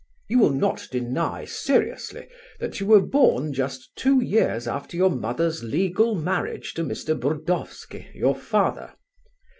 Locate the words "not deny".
0.49-1.45